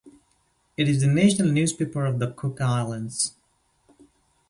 [0.77, 3.35] It is the national newspaper of the Cook Islands.